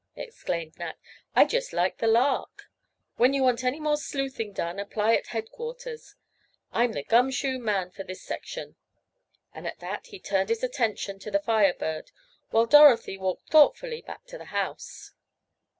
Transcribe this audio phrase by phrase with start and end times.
[0.15, 0.97] exclaimed Nat.
[1.35, 2.71] "I just like the lark.
[3.17, 6.15] When you want any more sleuthing done apply at headquarters.
[6.71, 8.77] I'm the gum shoe man for this section,"
[9.53, 12.09] and at that he turned his attention to the Fire Bird,
[12.49, 15.11] while Dorothy walked thoughtfully back to the house.